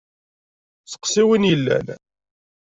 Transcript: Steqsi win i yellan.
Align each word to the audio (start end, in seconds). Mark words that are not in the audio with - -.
Steqsi 0.91 1.23
win 1.27 1.45
i 1.45 1.49
yellan. 1.51 1.87